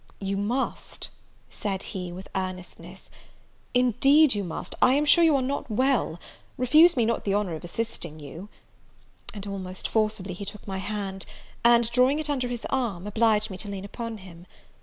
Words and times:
"You 0.19 0.35
must," 0.35 1.09
said 1.51 1.83
he, 1.83 2.11
with 2.11 2.27
earnestness, 2.33 3.11
"indeed 3.75 4.33
you 4.33 4.43
must, 4.43 4.73
I 4.81 4.93
am 4.95 5.05
sure 5.05 5.23
you 5.23 5.35
are 5.35 5.43
not 5.43 5.69
well; 5.69 6.19
refuse 6.57 6.97
me 6.97 7.05
not 7.05 7.23
the 7.23 7.35
honour 7.35 7.53
of 7.53 7.63
assisting 7.63 8.19
you;" 8.19 8.49
and, 9.31 9.45
almost 9.45 9.87
forcibly, 9.87 10.33
he 10.33 10.43
took 10.43 10.65
my 10.65 10.79
hand, 10.79 11.27
and, 11.63 11.87
drawing 11.91 12.17
it 12.17 12.31
under 12.31 12.47
his 12.47 12.65
arm, 12.71 13.05
obliged 13.05 13.51
me 13.51 13.59
to 13.59 13.69
lean 13.69 13.85
upon 13.85 14.17
him. 14.17 14.47